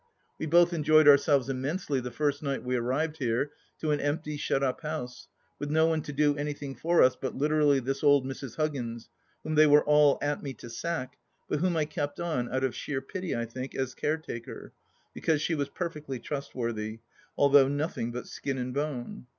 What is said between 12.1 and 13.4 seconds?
on— out of sheer pity,